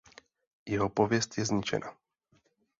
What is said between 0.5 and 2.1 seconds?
Jeho pověst je zničená.